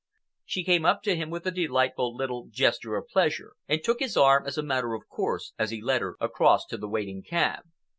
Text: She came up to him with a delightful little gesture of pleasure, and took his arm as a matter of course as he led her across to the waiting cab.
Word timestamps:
She 0.45 0.63
came 0.63 0.83
up 0.83 1.03
to 1.03 1.15
him 1.15 1.29
with 1.29 1.45
a 1.45 1.51
delightful 1.51 2.15
little 2.15 2.47
gesture 2.49 2.95
of 2.95 3.07
pleasure, 3.07 3.53
and 3.67 3.83
took 3.83 3.99
his 3.99 4.17
arm 4.17 4.47
as 4.47 4.57
a 4.57 4.63
matter 4.63 4.95
of 4.95 5.07
course 5.07 5.53
as 5.59 5.69
he 5.69 5.79
led 5.79 6.01
her 6.01 6.17
across 6.19 6.65
to 6.69 6.77
the 6.79 6.89
waiting 6.89 7.21
cab. 7.21 7.61